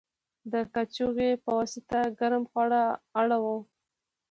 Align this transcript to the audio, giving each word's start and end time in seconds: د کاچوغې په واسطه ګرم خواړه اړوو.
د 0.51 0.53
کاچوغې 0.73 1.31
په 1.43 1.49
واسطه 1.57 1.99
ګرم 2.19 2.43
خواړه 2.51 2.83
اړوو. 3.19 3.57